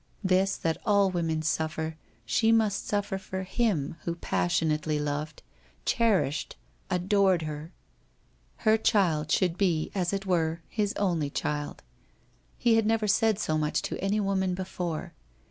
This 0.23 0.57
that 0.57 0.81
all 0.83 1.11
women 1.11 1.43
suffer 1.43 1.95
she 2.25 2.51
must 2.51 2.87
suffer 2.87 3.19
for 3.19 3.43
him 3.43 3.97
who 4.05 4.15
passionately 4.15 4.97
loved, 4.97 5.43
cherished, 5.85 6.55
adored 6.89 7.43
her. 7.43 7.71
Her 8.65 8.77
child 8.79 9.29
should 9.31 9.59
be, 9.59 9.91
as 9.93 10.11
it 10.11 10.25
were, 10.25 10.61
his 10.67 10.93
only 10.93 11.29
child. 11.29 11.83
He 12.57 12.77
had 12.77 12.87
never 12.87 13.07
said 13.07 13.37
so 13.37 13.59
much 13.59 13.83
to 13.83 14.03
any 14.03 14.19
woman 14.19 14.55
before. 14.55 15.13